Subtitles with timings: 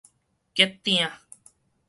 [0.55, 1.11] 結鼎